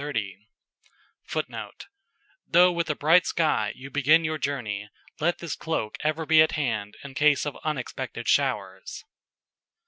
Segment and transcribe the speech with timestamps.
[1.27, 1.85] [Footnote:
[2.47, 4.89] "Though with a bright sky you begin your journey,
[5.19, 9.05] let this cloak ever be at hand in case of unexpected showers."